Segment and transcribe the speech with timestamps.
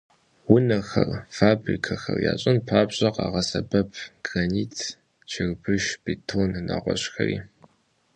[0.53, 3.89] Унэхэр, фабрикэхэр ящӀын папщӀэ, къагъэсэбэп
[4.25, 4.75] гранит,
[5.29, 7.37] чырбыш, бетон, нэгъуэщӀхэри.